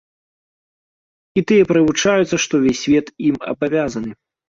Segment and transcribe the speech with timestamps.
[1.41, 4.11] І тыя прывучаюцца, што ўвесь свет ім абавязаны.